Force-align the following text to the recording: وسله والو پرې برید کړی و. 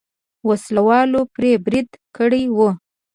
وسله 0.47 0.81
والو 0.87 1.21
پرې 1.33 1.51
برید 1.65 1.89
کړی 2.15 2.43
و. 2.55 2.57